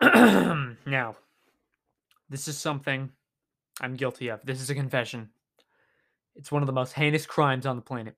now, 0.02 1.16
this 2.28 2.48
is 2.48 2.58
something 2.58 3.10
I'm 3.80 3.94
guilty 3.94 4.28
of. 4.28 4.40
This 4.44 4.60
is 4.60 4.70
a 4.70 4.74
confession. 4.74 5.30
It's 6.34 6.52
one 6.52 6.62
of 6.62 6.66
the 6.66 6.72
most 6.72 6.92
heinous 6.92 7.26
crimes 7.26 7.66
on 7.66 7.76
the 7.76 7.82
planet. 7.82 8.14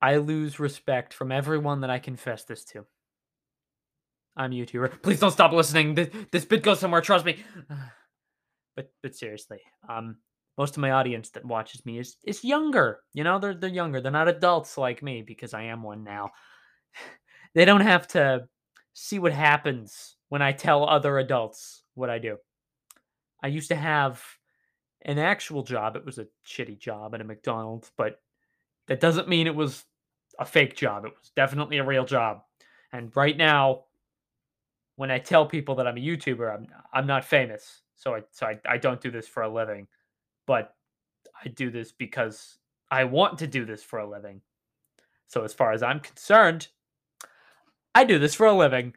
I 0.00 0.16
lose 0.16 0.58
respect 0.58 1.14
from 1.14 1.30
everyone 1.30 1.80
that 1.82 1.90
I 1.90 2.00
confess 2.00 2.44
this 2.44 2.64
to. 2.66 2.84
I'm 4.36 4.52
a 4.52 4.54
YouTuber. 4.56 5.02
Please 5.02 5.20
don't 5.20 5.30
stop 5.30 5.52
listening. 5.52 5.94
This, 5.94 6.08
this 6.32 6.44
bit 6.44 6.62
goes 6.62 6.80
somewhere. 6.80 7.00
Trust 7.00 7.24
me. 7.24 7.42
But 8.74 8.90
but 9.02 9.14
seriously, 9.14 9.60
um, 9.86 10.16
most 10.56 10.78
of 10.78 10.80
my 10.80 10.92
audience 10.92 11.28
that 11.32 11.44
watches 11.44 11.84
me 11.84 11.98
is 11.98 12.16
is 12.24 12.42
younger. 12.42 13.00
You 13.12 13.22
know, 13.22 13.38
they're 13.38 13.52
they're 13.52 13.68
younger. 13.68 14.00
They're 14.00 14.10
not 14.10 14.28
adults 14.28 14.78
like 14.78 15.02
me 15.02 15.20
because 15.20 15.52
I 15.52 15.64
am 15.64 15.82
one 15.82 16.04
now. 16.04 16.30
they 17.54 17.66
don't 17.66 17.82
have 17.82 18.08
to 18.08 18.48
see 18.94 19.18
what 19.18 19.32
happens 19.32 20.16
when 20.28 20.42
I 20.42 20.52
tell 20.52 20.88
other 20.88 21.18
adults 21.18 21.82
what 21.94 22.10
I 22.10 22.18
do. 22.18 22.38
I 23.42 23.48
used 23.48 23.68
to 23.68 23.76
have 23.76 24.22
an 25.02 25.18
actual 25.18 25.62
job. 25.62 25.96
It 25.96 26.04
was 26.04 26.18
a 26.18 26.28
shitty 26.46 26.78
job 26.78 27.14
at 27.14 27.20
a 27.20 27.24
McDonald's, 27.24 27.90
but 27.96 28.20
that 28.86 29.00
doesn't 29.00 29.28
mean 29.28 29.46
it 29.46 29.54
was 29.54 29.84
a 30.38 30.44
fake 30.44 30.76
job. 30.76 31.04
It 31.04 31.12
was 31.18 31.30
definitely 31.34 31.78
a 31.78 31.84
real 31.84 32.04
job. 32.04 32.42
And 32.92 33.14
right 33.16 33.36
now, 33.36 33.84
when 34.96 35.10
I 35.10 35.18
tell 35.18 35.46
people 35.46 35.74
that 35.76 35.86
I'm 35.86 35.96
a 35.96 36.00
YouTuber, 36.00 36.54
I'm 36.54 36.66
I'm 36.92 37.06
not 37.06 37.24
famous. 37.24 37.82
So 37.96 38.14
I 38.14 38.22
so 38.30 38.46
I, 38.46 38.60
I 38.68 38.76
don't 38.78 39.00
do 39.00 39.10
this 39.10 39.26
for 39.26 39.42
a 39.42 39.52
living. 39.52 39.88
But 40.46 40.74
I 41.44 41.48
do 41.48 41.70
this 41.70 41.92
because 41.92 42.58
I 42.90 43.04
want 43.04 43.38
to 43.38 43.46
do 43.46 43.64
this 43.64 43.82
for 43.82 43.98
a 43.98 44.08
living. 44.08 44.42
So 45.26 45.44
as 45.44 45.54
far 45.54 45.72
as 45.72 45.82
I'm 45.82 46.00
concerned, 46.00 46.68
I 47.94 48.04
do 48.04 48.18
this 48.18 48.34
for 48.34 48.46
a 48.46 48.52
living. 48.52 48.94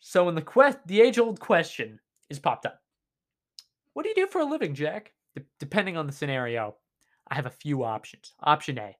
So 0.00 0.24
when 0.24 0.34
the 0.34 0.42
quest 0.42 0.78
the 0.86 1.00
age-old 1.00 1.40
question 1.40 2.00
is 2.28 2.38
popped 2.38 2.66
up. 2.66 2.80
What 3.92 4.02
do 4.02 4.08
you 4.08 4.14
do 4.14 4.26
for 4.26 4.40
a 4.40 4.44
living, 4.44 4.74
Jack? 4.74 5.12
D- 5.36 5.42
depending 5.60 5.96
on 5.96 6.06
the 6.06 6.12
scenario, 6.12 6.76
I 7.28 7.34
have 7.34 7.46
a 7.46 7.50
few 7.50 7.84
options. 7.84 8.34
Option 8.42 8.78
A, 8.78 8.96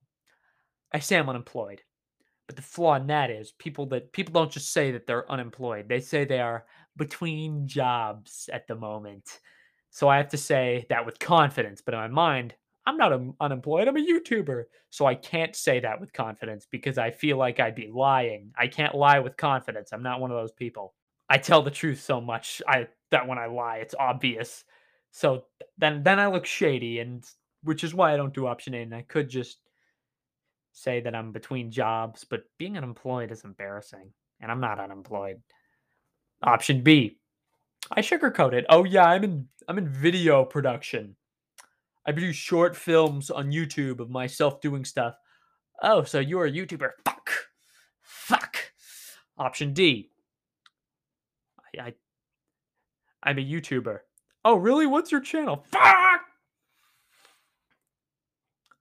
I 0.92 0.98
say 0.98 1.16
I'm 1.16 1.28
unemployed. 1.28 1.82
But 2.46 2.56
the 2.56 2.62
flaw 2.62 2.94
in 2.96 3.06
that 3.06 3.30
is 3.30 3.52
people 3.52 3.86
that 3.86 4.12
people 4.12 4.32
don't 4.32 4.50
just 4.50 4.72
say 4.72 4.92
that 4.92 5.06
they're 5.06 5.30
unemployed. 5.30 5.88
They 5.88 6.00
say 6.00 6.24
they 6.24 6.40
are 6.40 6.66
between 6.96 7.66
jobs 7.66 8.50
at 8.52 8.66
the 8.66 8.74
moment. 8.74 9.40
So 9.90 10.08
I 10.08 10.16
have 10.18 10.28
to 10.28 10.38
say 10.38 10.86
that 10.88 11.05
with 11.06 11.18
confidence, 11.18 11.82
but 11.84 11.94
in 11.94 12.00
my 12.00 12.08
mind, 12.08 12.55
I'm 12.86 12.97
not 12.97 13.12
un- 13.12 13.34
unemployed. 13.41 13.88
I'm 13.88 13.97
a 13.97 14.00
YouTuber. 14.00 14.64
So 14.91 15.06
I 15.06 15.14
can't 15.14 15.55
say 15.55 15.80
that 15.80 16.00
with 16.00 16.12
confidence 16.12 16.66
because 16.70 16.98
I 16.98 17.11
feel 17.11 17.36
like 17.36 17.61
I'd 17.61 17.74
be 17.74 17.91
lying. 17.92 18.52
I 18.58 18.66
can't 18.66 18.94
lie 18.94 19.20
with 19.20 19.36
confidence. 19.36 19.92
I'm 19.92 20.02
not 20.02 20.20
one 20.20 20.30
of 20.30 20.36
those 20.36 20.52
people. 20.52 20.94
I 21.28 21.39
tell 21.39 21.62
the 21.62 21.70
truth 21.70 22.00
so 22.00 22.20
much 22.20 22.61
I 22.66 22.89
that 23.11 23.27
when 23.27 23.39
I 23.39 23.47
lie, 23.47 23.78
it's 23.78 23.94
obvious. 23.98 24.64
So 25.12 25.44
then 25.78 26.02
then 26.02 26.19
I 26.19 26.27
look 26.27 26.47
shady 26.47 26.98
and 26.98 27.24
which 27.62 27.84
is 27.84 27.94
why 27.94 28.12
I 28.12 28.16
don't 28.16 28.34
do 28.34 28.47
option 28.47 28.74
A 28.74 28.78
and 28.78 28.94
I 28.94 29.02
could 29.02 29.28
just 29.28 29.58
say 30.72 31.00
that 31.00 31.14
I'm 31.14 31.33
between 31.33 31.70
jobs, 31.70 32.24
but 32.24 32.44
being 32.58 32.77
unemployed 32.77 33.30
is 33.30 33.44
embarrassing, 33.44 34.11
and 34.41 34.50
I'm 34.50 34.61
not 34.61 34.80
unemployed. 34.80 35.41
Option 36.42 36.83
B, 36.83 37.19
I 37.91 38.00
sugarcoat 38.00 38.52
it. 38.52 38.67
Oh 38.69 38.84
yeah, 38.84 39.05
I'm 39.05 39.22
in 39.22 39.48
I'm 39.69 39.78
in 39.78 39.89
video 39.89 40.44
production. 40.44 41.14
I 42.06 42.12
produce 42.12 42.36
short 42.36 42.77
films 42.77 43.31
on 43.31 43.53
YouTube 43.53 44.00
of 44.00 44.11
myself 44.11 44.61
doing 44.61 44.84
stuff. 44.84 45.14
Oh, 45.83 46.03
so 46.05 46.19
you're 46.20 46.47
a 46.47 46.53
YouTuber? 46.53 46.91
Fuck, 47.05 47.31
fuck. 48.00 48.56
Option 49.39 49.72
D, 49.72 50.11
I, 51.78 51.83
I 51.83 51.95
I'm 53.23 53.39
a 53.39 53.45
YouTuber. 53.45 53.98
Oh 54.45 54.56
really? 54.56 54.86
What's 54.86 55.12
your 55.12 55.20
channel? 55.20 55.64
Fuck. 55.70 56.20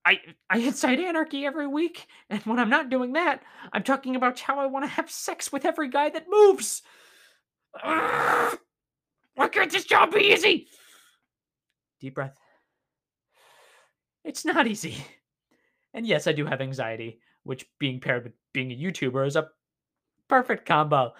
I 0.03 0.19
I 0.49 0.57
incite 0.57 0.99
anarchy 0.99 1.45
every 1.45 1.67
week, 1.67 2.07
and 2.29 2.41
when 2.43 2.59
I'm 2.59 2.69
not 2.69 2.89
doing 2.89 3.13
that, 3.13 3.43
I'm 3.71 3.83
talking 3.83 4.15
about 4.15 4.39
how 4.39 4.59
I 4.59 4.65
want 4.65 4.83
to 4.83 4.89
have 4.89 5.11
sex 5.11 5.51
with 5.51 5.65
every 5.65 5.89
guy 5.89 6.09
that 6.09 6.25
moves. 6.27 6.81
Ugh! 7.83 8.57
Why 9.35 9.47
can't 9.47 9.71
this 9.71 9.85
job 9.85 10.13
be 10.13 10.33
easy? 10.33 10.67
Deep 11.99 12.15
breath. 12.15 12.35
It's 14.23 14.45
not 14.45 14.67
easy. 14.67 14.97
And 15.93 16.07
yes, 16.07 16.25
I 16.25 16.31
do 16.31 16.45
have 16.45 16.61
anxiety, 16.61 17.19
which 17.43 17.65
being 17.77 17.99
paired 17.99 18.23
with 18.23 18.33
being 18.53 18.71
a 18.71 18.75
YouTuber 18.77 19.27
is 19.27 19.35
a 19.35 19.49
perfect 20.29 20.65
combo. 20.65 21.11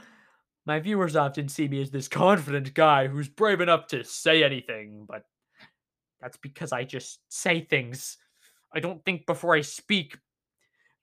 My 0.65 0.79
viewers 0.79 1.15
often 1.17 1.49
see 1.49 1.67
me 1.67 1.81
as 1.81 1.91
this 1.91 2.07
confident 2.07 2.73
guy 2.73 3.07
who's 3.07 3.27
brave 3.27 3.59
enough 3.59 3.87
to 3.87 4.05
say 4.05 4.43
anything, 4.43 5.05
but 5.07 5.25
that's 6.21 6.37
because 6.37 6.71
I 6.71 6.85
just 6.85 7.19
say 7.27 7.61
things 7.61 8.17
I 8.73 8.79
don't 8.79 9.03
think 9.03 9.25
before 9.25 9.55
I 9.55 9.61
speak 9.61 10.17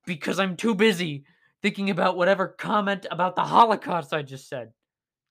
because 0.07 0.39
I'm 0.39 0.57
too 0.57 0.75
busy 0.75 1.25
thinking 1.61 1.91
about 1.91 2.17
whatever 2.17 2.49
comment 2.49 3.07
about 3.11 3.37
the 3.37 3.43
Holocaust 3.43 4.15
I 4.15 4.23
just 4.23 4.49
said. 4.49 4.73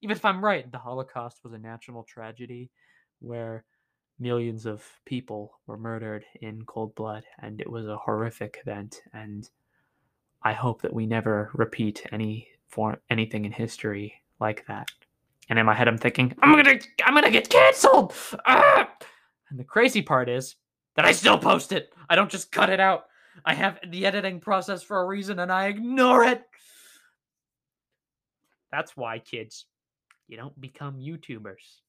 Even 0.01 0.15
if 0.15 0.23
I'm 0.23 0.43
right, 0.43 0.71
the 0.71 0.77
Holocaust 0.77 1.39
was 1.43 1.53
a 1.53 1.57
national 1.57 2.03
tragedy 2.03 2.69
where 3.19 3.65
millions 4.19 4.65
of 4.65 4.83
people 5.05 5.59
were 5.67 5.77
murdered 5.77 6.25
in 6.41 6.63
cold 6.65 6.95
blood, 6.95 7.23
and 7.39 7.61
it 7.61 7.69
was 7.69 7.87
a 7.87 7.97
horrific 7.97 8.59
event. 8.61 9.01
And 9.13 9.49
I 10.43 10.53
hope 10.53 10.81
that 10.81 10.93
we 10.93 11.05
never 11.05 11.49
repeat 11.53 12.05
any 12.11 12.47
form 12.67 12.97
anything 13.09 13.45
in 13.45 13.51
history 13.51 14.13
like 14.39 14.65
that. 14.67 14.89
And 15.49 15.57
in 15.57 15.65
my 15.65 15.73
head, 15.73 15.87
I'm 15.87 15.97
thinking, 15.97 16.35
I'm 16.41 16.55
gonna, 16.55 16.79
I'm 17.05 17.13
gonna 17.13 17.31
get 17.31 17.49
canceled. 17.49 18.13
Ah! 18.45 18.89
And 19.49 19.57
the 19.57 19.63
crazy 19.63 20.01
part 20.01 20.27
is, 20.27 20.55
that 20.97 21.05
I 21.05 21.11
still 21.11 21.37
post 21.37 21.71
it. 21.71 21.93
I 22.09 22.15
don't 22.15 22.29
just 22.29 22.51
cut 22.51 22.69
it 22.69 22.79
out. 22.79 23.05
I 23.45 23.53
have 23.53 23.79
the 23.87 24.05
editing 24.05 24.39
process 24.39 24.81
for 24.81 24.99
a 24.99 25.05
reason 25.05 25.39
and 25.39 25.51
I 25.51 25.67
ignore 25.67 26.23
it. 26.23 26.43
That's 28.71 28.97
why, 28.97 29.19
kids, 29.19 29.65
you 30.27 30.37
don't 30.37 30.59
become 30.59 30.97
YouTubers. 30.97 31.81